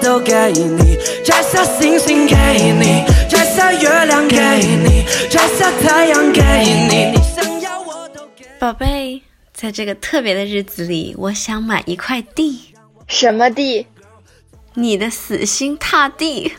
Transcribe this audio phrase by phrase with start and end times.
[0.00, 0.98] 都给你。
[1.24, 2.34] 摘下星星给
[2.72, 6.42] 你，摘下月亮给你，摘下太阳给
[6.88, 8.44] 你，你想要我都给。
[8.58, 9.22] 宝贝，
[9.54, 12.74] 在这个特别的日子里，我想买一块地，
[13.06, 13.86] 什么地？
[14.74, 16.52] 你的死心塌地。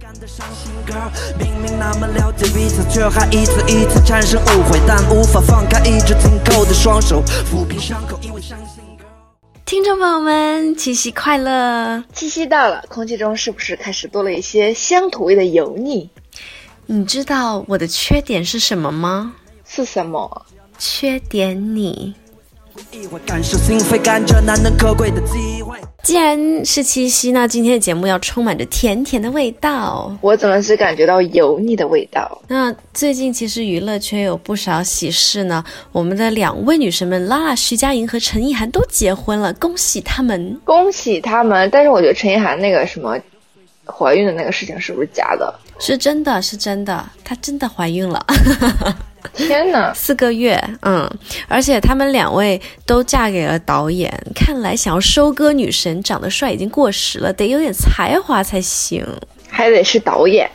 [0.00, 1.10] 干得伤心，girl。
[1.38, 8.81] 明明那么了解彼此，却还一次一次产生误会，但无法放开一直紧扣的双手，抚平伤口，因为相信。
[9.64, 12.04] 听众朋友们，七夕快乐！
[12.12, 16.10] 七夕到了，空气中是不是开始多了一些乡土味的油腻？
[16.86, 19.34] 你知道我的缺点是什么吗？
[19.64, 20.46] 是什么？
[20.78, 22.14] 缺点你。
[26.02, 30.12] 既然是七夕，那今天的节目要充满着甜甜的味道。
[30.20, 32.42] 我怎么是感觉到油腻的味道？
[32.48, 40.60] 那最近其实娱乐圈有不少喜事呢，我们的两位女神们拉拉、徐佳莹和陈意涵都结婚了，恭喜他们！
[40.64, 41.68] 恭喜他们！
[41.70, 43.16] 但是我觉得陈意涵那个什么
[43.86, 45.54] 怀孕的那个事情是不是假的？
[45.78, 48.26] 是真的，是真的，她真的怀孕了。
[49.34, 49.92] 天哪！
[49.94, 51.08] 四个月，嗯，
[51.48, 59.06] 而且他们两位都嫁给了导演，看来想要收割女神长得帅已经过时了，得有点才华才行。
[59.48, 60.50] 还得是导演。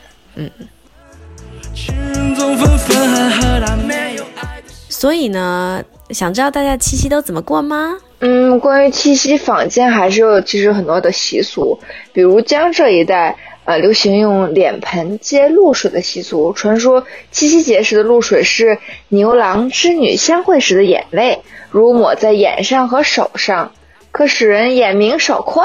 [1.73, 7.93] 情人总纷纷和和，但没有爱所以呢，想知道大家七夕都怎么过吗？
[8.19, 11.79] 嗯，关于七夕坊间还是有其实很多的习俗，
[12.11, 13.37] 比如江浙一带，
[13.67, 16.53] 呃，流行用脸盆接露水的习俗。
[16.53, 18.77] 传说七夕节时的露水是
[19.09, 23.73] 牛郎织女相会时的眼泪，如抹在眼上和手上，
[24.17, 25.63] 可使人眼明手快。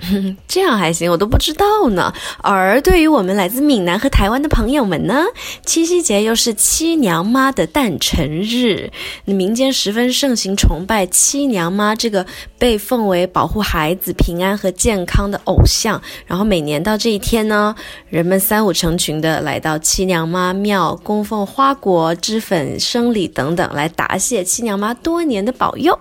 [0.48, 2.10] 这样还行，我都不知道呢。
[2.38, 5.26] 而对于我们来自闽南和台湾的朋友们呢，
[5.66, 8.90] 七夕节又是七娘妈的诞辰日，
[9.26, 12.24] 那民间十分盛行崇拜七娘妈这个
[12.58, 16.00] 被奉为保护孩子平安和健康的偶像。
[16.24, 17.74] 然后每年到这一天呢，
[18.08, 25.98] 人们三五成群的来到七娘妈庙，供奉花果、脂粉、生礼等等，来答谢七娘妈多年的保佑。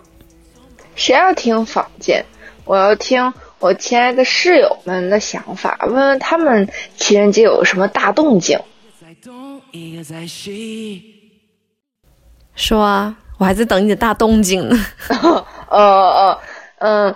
[0.95, 2.25] 谁要听坊间？
[2.65, 8.59] 我要听我亲爱的室友们的想法，问问他们情人节有什么大动静。
[12.55, 14.77] 说啊，我还在等你的大动静呢。
[15.19, 16.39] 哦哦
[16.77, 17.15] 嗯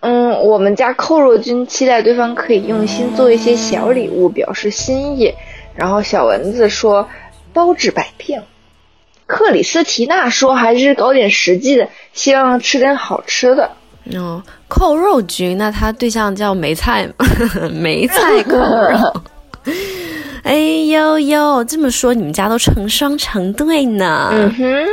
[0.00, 5.34] 嗯，我们家寇若君期待对方可以用心做一些小礼物表示心意。
[5.74, 7.08] 然后小蚊子说
[7.54, 8.42] 包治百病。
[9.32, 13.70] 克里斯提娜说还是搞点实际的，希望吃点好吃的。
[14.14, 17.26] 哦，扣肉君，那他对象叫梅菜吗？
[17.72, 19.22] 梅菜扣肉。
[20.42, 24.28] 哎呦呦，这么说你们家都成双成对呢？
[24.32, 24.86] 嗯哼，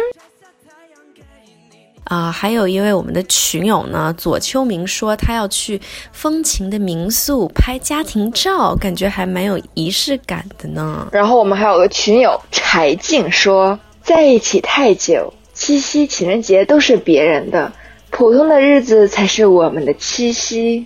[2.06, 11.08] 啊、还有一位我们的群友呢，左秋明说他要去风情的民宿拍家庭照，感觉还蛮有仪式感的呢。
[11.12, 13.78] 然后我们还有个群友柴静说，
[14.10, 17.72] 在一起太久，七夕、情人节都是别人的，
[18.10, 20.84] 普通的日子才是我们的七夕。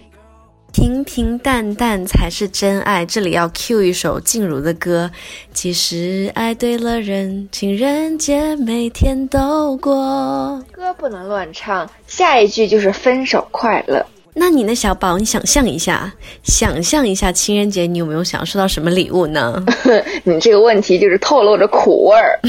[0.73, 3.05] 平平淡淡才是真爱。
[3.05, 5.09] 这里要 cue 一首静茹的歌。
[5.53, 10.61] 其实爱对了人，情人节每天都过。
[10.73, 14.05] 歌不能乱唱，下一句就是分手快乐。
[14.35, 15.17] 那你呢，小宝？
[15.17, 16.11] 你想象一下，
[16.43, 19.63] 想象一下情人节，你有没有想要收到什么礼物呢？
[20.25, 22.39] 你这个问题就是透露着苦味儿。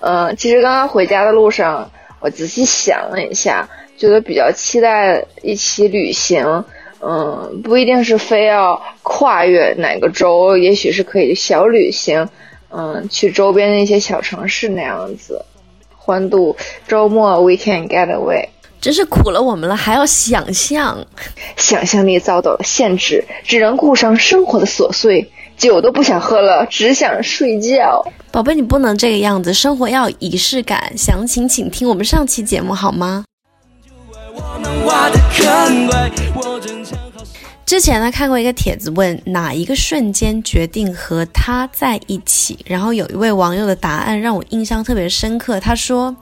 [0.00, 6.64] 嗯， 其实刚刚回家的路上，我仔细想了一下，觉得比较期待一起旅行。
[7.00, 12.28] 嗯，不一定是非要跨越哪个州，也许是可以小旅行，
[12.70, 15.42] 嗯，去周边的一些小城市那样子，
[15.96, 18.48] 欢度周末 weekend getaway。
[18.80, 20.96] 真是苦了我们了，还要想象。
[21.56, 28.04] 想象力遭到了限制，只能顾上生活的琐碎，酒都不想喝了，只想睡觉。
[28.30, 30.92] 宝贝，你不能这个样子，生活要有仪式感。
[30.96, 33.24] 详情请听我们上期节目好吗？
[37.66, 45.58] 之前呢看过一个帖子，问哪一个瞬间决定和他在一起，然后有一位网友的答案让我印象特别深刻。
[45.60, 46.14] 他说：“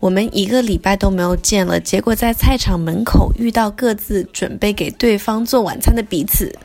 [0.00, 6.56] 我们一个礼拜都没有见了，结果在菜场门口遇到各自准备给对方做晚餐的彼此。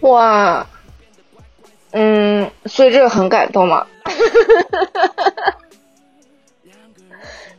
[0.00, 0.66] 哇，
[1.90, 3.86] 嗯，所以这个很感动吗？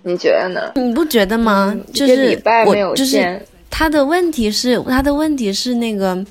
[0.02, 0.72] 你觉得呢？
[0.76, 1.74] 你不觉得吗？
[1.76, 6.26] 嗯就是礼拜我没有就是见他的问题是他的问题是那个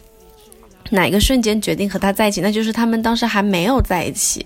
[0.91, 2.41] 哪一个瞬间决定和他在一起？
[2.41, 4.45] 那就是他们当时还没有在一起。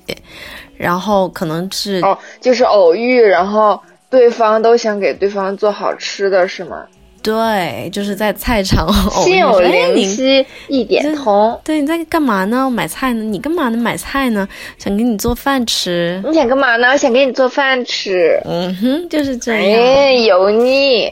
[0.76, 3.80] 然后可能是哦，就是偶遇，然后
[4.12, 6.84] 对方都想给对方做好吃的是吗？
[7.22, 11.58] 对，就是在菜场偶遇，心有灵犀一点通。
[11.64, 12.68] 对，你在干嘛呢？
[12.68, 13.22] 买菜呢？
[13.22, 13.76] 你干嘛呢？
[13.78, 14.46] 买菜呢？
[14.76, 16.20] 想给你做饭吃。
[16.26, 16.90] 你想干嘛呢？
[16.90, 18.38] 我想给你做饭吃。
[18.44, 19.82] 嗯哼，就是这样。
[19.82, 21.10] 哎，油腻。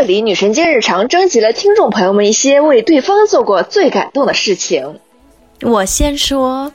[0.04, 5.00] 里，女神经日常征集了听众朋友们一些为对方做过最感动的事情。
[5.62, 6.70] 我先说，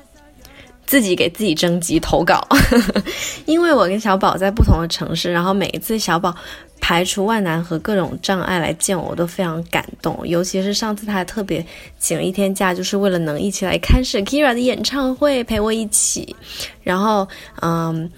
[0.85, 2.45] 自己给自己征集投稿，
[3.45, 6.35] 因为我跟小宝在不同的城市，然后每一次小宝
[6.81, 10.19] 排除万难和各种障碍来见我，我都非常感动。
[10.27, 11.63] 尤其是上次他还特别
[11.99, 16.35] 请了一天假，就是为了能一起来看 Shakira 的演唱会，陪我一起。
[16.81, 17.27] 然后，
[17.61, 18.09] 嗯，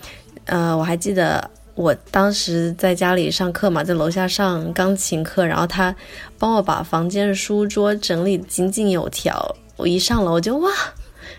[0.46, 1.50] 呃，我还记得。
[1.76, 5.96] 我当时在家里上课嘛，在楼下上钢琴课，然后他
[6.38, 9.56] 帮我把房间的书桌整理得井井有条。
[9.78, 10.70] 我一上楼我就哇，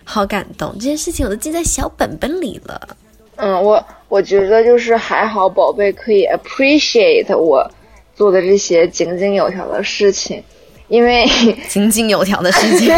[0.04, 0.72] 好感动！
[0.74, 2.88] 这件事情我都记在小本本里了。
[3.36, 7.70] 嗯，我我觉得就是还好，宝贝可以 appreciate 我
[8.16, 10.42] 做的这些井井有条的事情，
[10.88, 11.24] 因为
[11.68, 12.88] 井井有条的事情。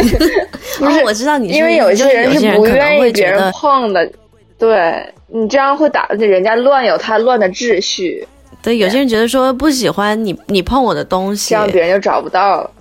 [0.79, 4.11] 不是哦，我知道你是因为有些些人是不愿意别人会觉得，碰的，
[4.57, 8.27] 对你这样会打的人家乱有他乱的秩序，
[8.61, 12.71] 对有些人觉得说不喜欢你你碰我的东西这，样别人就找不到了。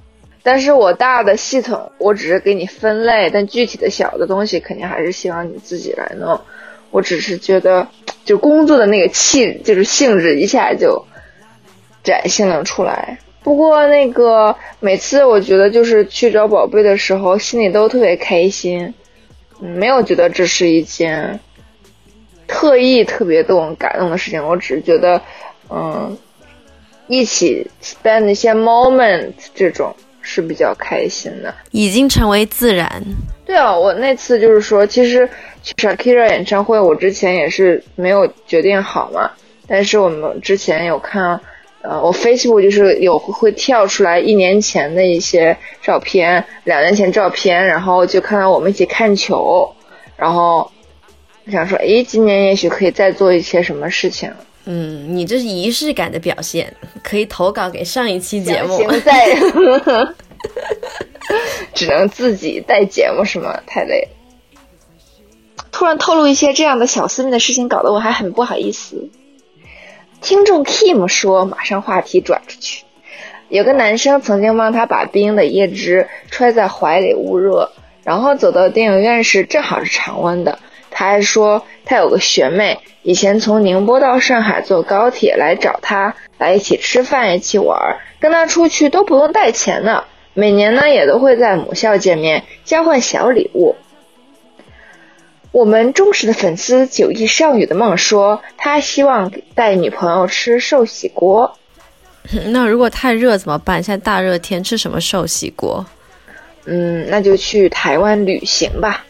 [0.42, 6.38] 但是我大的系统，我只是给你分类，但具体的小的东西肯定还是希望你自己来弄。
[6.90, 7.88] 我只是觉得，
[8.26, 11.06] 就工作的那个气，就是性质一下就
[12.02, 13.18] 展现了出来。
[13.42, 18.92] 不过那个每次我觉得就是去找宝贝的时候，心里都特别开心，
[19.60, 21.40] 嗯，没有觉得这是一件
[22.46, 24.46] 特意特别动人感动的事情。
[24.46, 25.20] 我只是觉得，
[25.70, 26.16] 嗯，
[27.06, 31.54] 一起 spend 一些 moment 这种是比较开心的。
[31.70, 33.02] 已经成为自然。
[33.46, 35.28] 对啊，我那次就是说，其实
[35.62, 39.30] 去 Shakira 演唱会，我之前也是没有决定好嘛。
[39.66, 41.40] 但是我们之前有看，
[41.82, 49.74] 呃，我 Facebook 就是有会跳出来一年前的一些照片，两年前照片，然后就看到我们一起看球，
[50.16, 50.73] 然后我
[51.50, 54.32] 想说，诶，今年也许可以再做一些什么事情。
[54.64, 58.76] 嗯，你这是仪式感的表现，可以投稿给上一期节目。
[58.78, 59.36] 行在，
[61.74, 63.60] 只能自己带节目是吗？
[63.66, 64.08] 太累了。
[65.70, 69.10] 突然透露一些这样的小私密的事情，搞得我还很不好意思。
[70.22, 72.84] 听众 Kim 说，马上话题转出去。
[73.50, 77.70] 有个男生曾经帮他把冰的椰汁揣在怀里捂热，
[78.02, 80.58] 然后走到电影院时正好是常温的。
[80.94, 90.04] 他还说他有个学妹，以前从宁波到上海坐高铁来找他，来一起吃饭，一起玩，跟他出去都不用带钱呢。
[90.32, 93.76] 每年呢也都会在母校见面，交换小礼物。
[95.52, 101.56] 我们忠实的粉丝九亿少女的梦说，他希望带女朋友吃寿喜锅。
[102.48, 103.82] 那如果太热怎么办？
[103.82, 105.84] 现在大热天吃什么寿喜锅？
[106.64, 109.04] 嗯，那就去台湾旅行吧，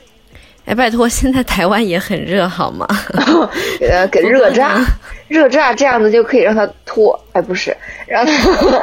[0.64, 2.86] 哎，拜托，现在台湾也很热好吗？
[3.78, 4.82] 给他给热炸，
[5.28, 8.32] 热炸这样子就可以让他脱，哎，不是，让他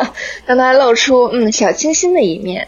[0.46, 2.68] 让他露出嗯小清新的一面。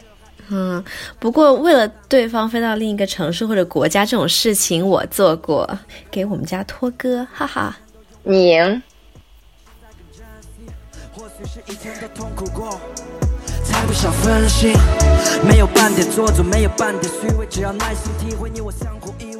[0.49, 0.83] 嗯，
[1.19, 5.67] 不过为了对方飞到另一个城市或者国家这种事情，我做过，
[6.11, 7.77] 给我们家托哥，哈哈。
[8.23, 8.81] 你赢，
[13.85, 14.75] 不想分心，
[15.47, 19.32] 没有半点做作，没有半点虚伪，只要耐心体会你我相互依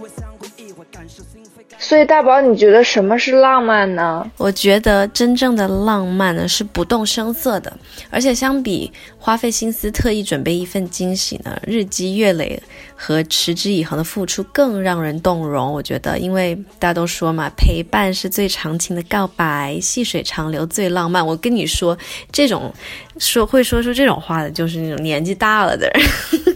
[1.84, 4.26] 所以大宝，你觉得什么是浪漫呢？
[4.38, 7.72] 我觉得真正的浪漫呢是不动声色的，
[8.10, 12.58] 而且相比花费心思特意准备一份惊喜呢，日积月累
[12.96, 15.74] 和持之以恒的付出更让人动容。
[15.74, 21.26] 我觉得，因为大家都说嘛，陪伴是最长情的告白，细水长流最浪漫。
[21.26, 21.98] 我跟你说，
[22.32, 22.74] 这种
[23.18, 26.02] 说会说出这种话的，就是那种年纪大了的人，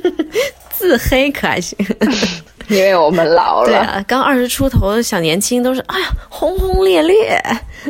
[0.71, 1.77] 自黑可还行。
[2.69, 7.41] 因为我们老了，对啊，刚二十出头的小年轻都是哎呀轰轰烈烈。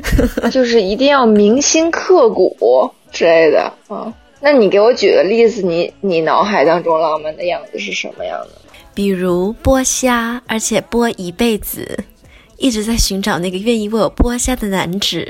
[0.51, 4.13] 就是一定要铭心刻骨之类的啊。
[4.39, 8.49] 那你给我举个例子，你你脑海当中浪漫的样子是什么样的？
[8.93, 12.03] 比如剥虾，而且剥一辈子，
[12.57, 15.27] 一直在寻找那个愿意为我剥虾的男子。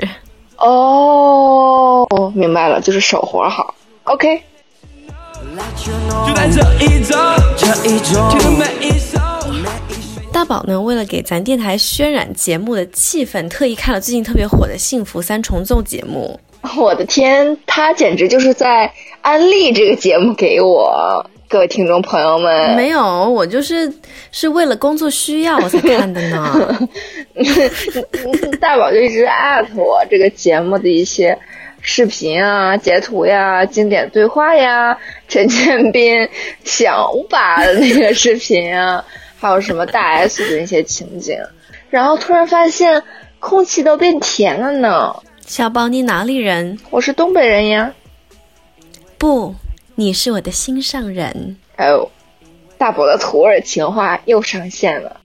[0.58, 3.74] 哦，明白了，就是手活好。
[4.04, 4.40] Know，
[6.26, 7.16] 就在这一周，
[7.56, 8.90] 这一周，听的每一
[10.38, 16.38] 大宝呢，为了给咱电台渲染节目的气氛，特意看了最近特别火的《幸福三重奏》节目。
[16.78, 18.88] 我的天，他简直就是在
[19.20, 22.76] 安利这个节目给我，各位听众朋友们。
[22.76, 23.92] 没有，我就是
[24.30, 26.78] 是为了工作需要我才看的呢。
[28.60, 31.36] 大宝就一直艾特我这个节目的一些
[31.80, 36.28] 视频啊、截图呀、经典对话呀、陈建斌
[36.62, 39.04] 想法的那个视频啊，
[39.40, 41.36] 还有什么大 S 的那些情景，
[41.90, 43.02] 然后突然发现
[43.38, 45.14] 空气都变甜了呢。
[45.46, 46.78] 小宝，你哪里人？
[46.90, 47.94] 我是东北人呀。
[49.16, 49.54] 不，
[49.94, 51.56] 你是我的心上人。
[51.76, 52.10] 哎呦，
[52.76, 55.20] 大宝的土味情话又上线了。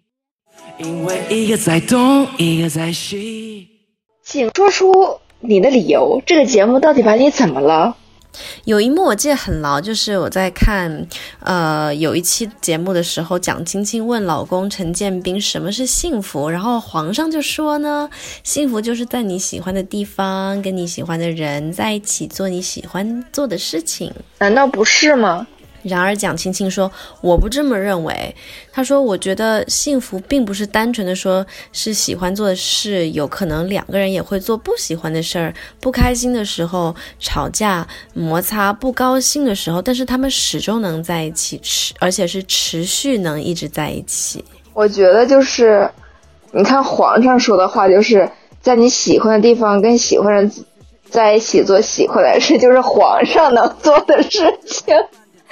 [0.78, 3.68] 因为一个在东，一个在西。
[4.24, 6.22] 请说出你的理由。
[6.26, 7.98] 这个节目到底把你怎么了？
[8.66, 11.06] 有一幕我记得很牢，就是我在看，
[11.40, 18.10] 呃，有一期节目的时候，蒋勤勤问老公陈建斌什么是幸福，然后皇上就说呢，
[18.44, 24.12] 幸福就是在你喜欢的地方，跟你喜欢的人在一起做你喜欢做的事情。
[24.40, 25.46] 难道不是吗？
[25.84, 28.36] 然而，蒋勤勤说：“我不这么认为。”
[28.72, 45.90] 他说：“我觉得幸福并不是单纯的说是喜欢做的事，有可能两个人也会做不喜欢的事儿，不开心的时候吵架、摩擦，不高兴的时候，但是他们始终能在一起，持而且是持续能一直在一起。”我觉得就是，
[46.52, 48.30] 你看皇上说的话，就是
[48.62, 50.52] 在你喜欢的地方跟喜欢人
[51.10, 54.96] 在一起做喜欢的事， 就是皇上能做的事情。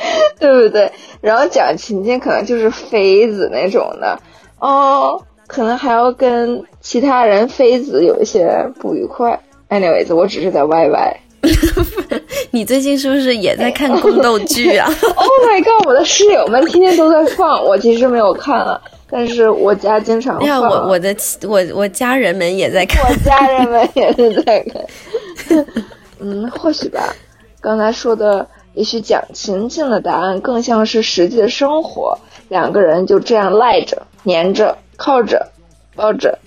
[0.39, 0.91] 对不对？
[1.21, 4.19] 然后蒋勤勤可能就是妃子那种的，
[4.59, 9.39] 哦，可能还要跟其他人妃子有一些不愉快。
[9.69, 11.15] Anyways，我只是在 YY。
[12.51, 14.87] 你最近是不是也在看宫斗剧啊？
[15.15, 15.87] Oh my god！
[15.87, 18.79] 我的室友们天天都在放，我其实没有看啊，
[19.09, 20.61] 但是我家经常放。
[20.61, 21.15] 我我的
[21.47, 25.65] 我我家人们也在看，我家人们也是在看。
[26.19, 27.15] 嗯，或许吧。
[27.59, 28.45] 刚才说的。
[28.73, 32.17] 也许蒋勤勤的答案更像是实际的生活，
[32.49, 35.51] 两个人就这样赖着、黏着、靠着、
[35.95, 36.39] 抱着，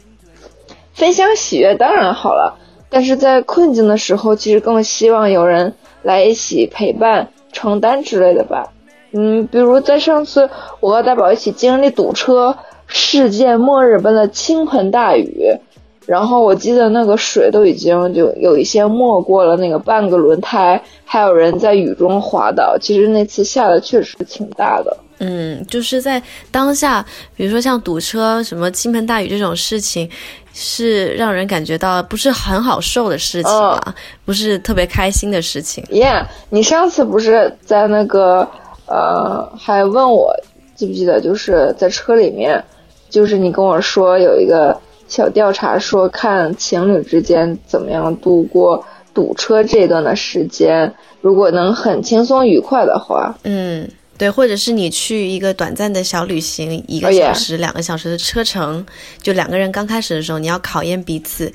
[0.94, 8.72] 分享喜悦当然好了，但是在困境的时候，其实更希望有人来一起陪伴、承担之类的吧。
[9.12, 10.50] 嗯，比如在上次
[10.80, 15.58] 我和大宝一起经历堵车、世界末日般的倾盆大雨。
[16.06, 22.76] 然后我记得那个水都已经就有一些没过了那个半个轮胎，还有人在雨中滑倒。
[22.78, 24.94] 其实那次下的确实挺大的。
[25.18, 27.02] 嗯，就是在当下，
[27.34, 30.06] 比如说像堵车、什么倾盆大雨这种事情，
[30.52, 33.94] 是让人感觉到不是很好受的事情啊，
[34.26, 35.82] 不是特别开心的事情。
[35.90, 38.46] 耶，你上次不是在那个
[38.86, 40.34] 呃，还问我
[40.74, 42.62] 记不记得，就是在车里面，
[43.08, 44.78] 就是你跟我说有一个。
[45.06, 50.92] 小调查说，看情侣之间怎么样度过堵车这段的时间。
[51.20, 58.84] 如果能很轻松愉快的话，嗯，对，或者是你去一个短暂的小旅行，一个小时、两个小时的车程，
[59.22, 61.52] 就两个人刚开始的时候，你要考验彼此，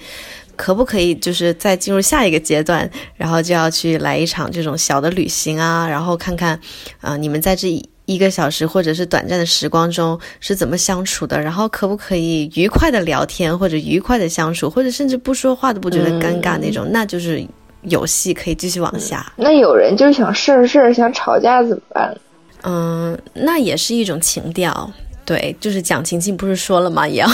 [0.55, 6.59] 可不可以就是再进入下一个阶段，然后就要去来一场这种小的旅行啊，然后看看，
[7.01, 7.81] 啊，你们在这。
[8.09, 11.39] 一个小时或者是短暂的时光中是怎么相处的？
[11.39, 16.87] 然后可不可以愉快的聊天，或者愉快的相处，或者甚至不说话都不觉得尴尬那种？
[16.91, 17.45] 那就是
[17.83, 19.31] 有戏可以继续往下。
[19.35, 22.17] 那有人就是想事儿事儿，想吵架怎么办？
[22.63, 24.91] 嗯，那也是一种情调。
[25.29, 27.07] 对，就是蒋勤勤不是说了吗？
[27.07, 27.27] 也要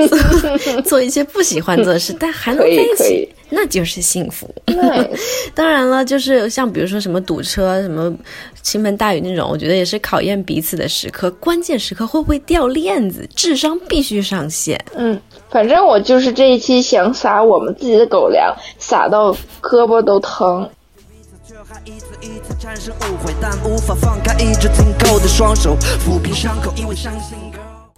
[0.84, 4.46] 做一些不喜欢做的事， 但还能在一起，那就是幸福。
[5.54, 8.14] 当然了，就是像比如说什么堵车、什么
[8.60, 11.30] 倾盆大雨那种，我觉得也是考验彼此的时刻。
[11.40, 13.26] 关键时刻会不会掉链子？
[13.34, 14.78] 智商必须上线。
[14.94, 20.68] 嗯，反正我就是这一期想撒我们自己的狗粮，撒到胳膊都疼。
[22.58, 27.36] 产生误会，但无法放开一直紧扣的双手，抚平伤口，因为伤心。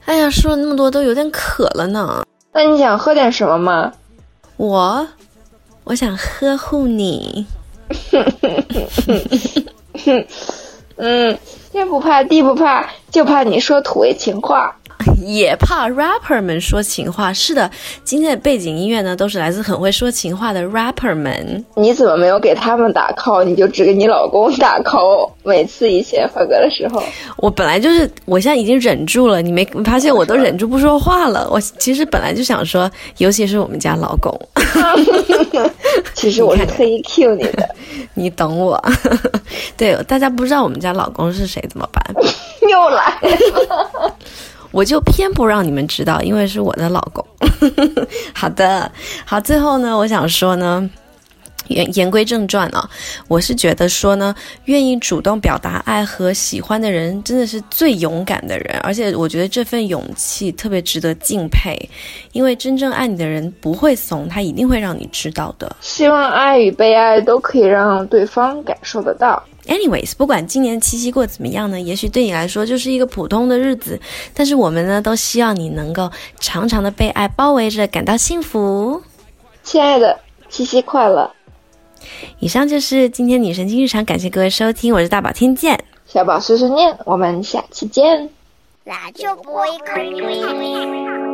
[0.05, 2.25] 哎呀，说了那么多，都有点渴了呢。
[2.53, 3.93] 那你想喝点什么吗？
[4.57, 5.07] 我，
[5.85, 7.47] 我想呵护你。
[10.97, 11.39] 嗯，
[11.71, 14.77] 天不怕地不怕，就怕你说土味情话。
[15.23, 17.33] 也怕 rapper 们说情话。
[17.33, 17.71] 是的，
[18.05, 21.65] 今天的背景音乐呢，都是来自很会说情话的 rapper 们。
[21.75, 23.45] 你怎么没有给他们打 call？
[23.45, 25.31] 你就只给你老公打 call？
[25.43, 27.03] 每次以前发歌的时候，
[27.39, 29.41] 我本来就是，我现在已经忍住了。
[29.43, 31.49] 你没发现我都忍住不说话了？
[31.51, 34.39] 我其实本来就想说，尤其是我们家老公。
[36.15, 37.69] 其实我是特意 cue 你的，
[38.15, 38.83] 你懂我。
[39.77, 42.03] 对，大家不知道我们家老公是谁怎么办？
[42.69, 44.15] 又来了。
[44.77, 47.27] 我就偏不让你们知道，因为是我的老公。
[48.35, 48.93] 好的，
[49.25, 49.97] 好，最后呢？
[49.97, 50.87] 我想说呢，
[51.69, 52.87] 言言归正传啊。
[53.27, 54.35] 我是觉得说呢，
[54.67, 58.79] 愿意主动表达爱和喜欢的人，真的是最勇敢的人。
[58.83, 61.75] 而且我觉得这份勇气特别值得敬佩，
[62.33, 65.75] 因为真正爱你的人不会怂，他一定会让你知道的。
[65.81, 69.43] 希望爱与被爱都可以让对方感受得到。
[69.67, 74.01] anyways 不管今年七夕过怎么样呢也许对你来说就是一个普通的日子
[74.35, 79.03] 但是我们呢都希望你能够常常的被爱包围着感到幸福。
[79.63, 80.19] 亲爱的
[80.49, 81.31] 七夕快乐。
[82.39, 88.31] 以上就是今天女神经日常感谢各位收听我是大宝天见小宝碎碎念我们下期见。
[88.89, 91.26] 那就播一个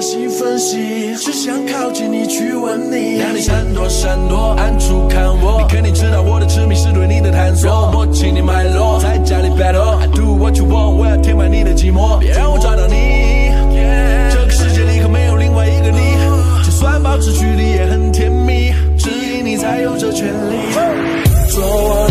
[0.00, 3.18] 细分析只想靠近你去吻你。
[3.18, 5.60] 让你闪躲闪躲暗处看我。
[5.60, 7.70] 你肯定知道我的痴迷是对你的探索。
[7.70, 8.00] 索索。
[8.00, 12.18] 我请你 my love 在家里 battle i do what you want 我要填满你的寂寞。
[12.18, 13.50] 别让我抓到你。
[14.32, 16.64] 这个世界里可没有另外一个你。
[16.64, 21.10] 就算保持距离也很甜蜜只因你才有这权利。
[21.50, 22.09] 做我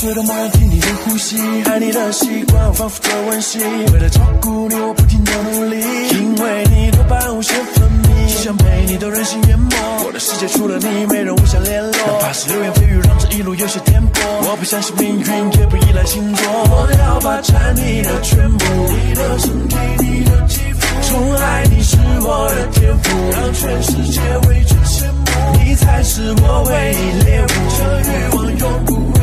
[0.00, 1.36] 觉得梦要听你的呼吸，
[1.66, 3.58] 爱你的习惯我反复的温习，
[3.92, 5.76] 为了照顾你我不停的努力，
[6.12, 9.76] 因为你多半无限分泌，只想被你的人性淹没。
[10.06, 14.24] 我的世界除了你没人互相联络，哪怕是流言蜚语让这一路有些颠簸。
[14.48, 18.64] 我不相信命运，也不依赖星座，我要霸占你的全部。
[18.88, 25.62] 你的身体，你的肌肤，宠爱你是我的天赋，让全世界为之羡慕。
[25.62, 29.19] 你才是我唯一猎物，这欲望永不。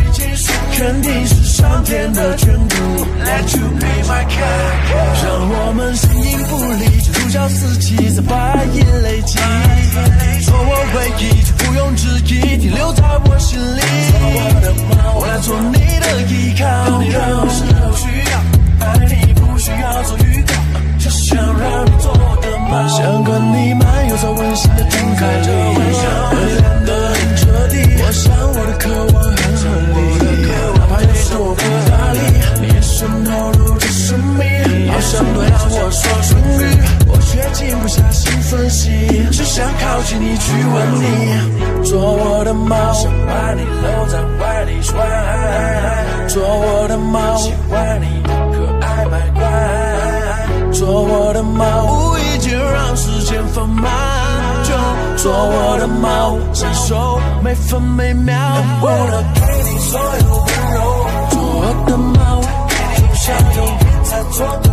[0.78, 2.76] 肯定是上天的眷顾。
[3.26, 4.70] Let you be my girl，
[5.24, 9.40] 让我们形影不离，像如胶似漆，在半夜累积。
[10.46, 13.82] 做我唯一，就不用质疑，停留在我心里。
[13.82, 16.68] 做我的猫，我来做你的依靠。
[16.68, 18.38] 爱你任何时候需要，
[18.86, 20.54] 爱你不需要做预告，
[21.00, 22.88] 就想让你做我的猫。
[22.88, 26.38] 想跟你漫游在温馨的天台，里晚上会
[26.86, 27.76] 亮很彻底。
[27.98, 28.86] 我想我的渴
[29.16, 29.37] 望。
[35.08, 36.62] 想对着我说唇语，
[37.08, 38.90] 我却静不下心分析，
[39.32, 45.00] 只想靠近你去吻你，做我的猫，想把你搂在怀里穿，
[46.28, 53.90] 做我的猫，喜欢你可爱百乖，做我的猫，无意间让时间放慢，
[54.66, 54.76] 就
[55.24, 59.42] 做我的猫，享受每分每秒，能不能给
[59.72, 62.42] 你所有温柔，做我的猫，
[63.14, 63.88] 想要。
[64.08, 64.67] 在做梦。